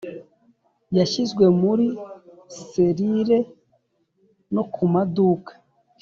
yashizwe 0.97 1.45
muri 1.61 1.85
selire 2.71 3.39
no 4.53 4.63
kumaduka 4.73 5.51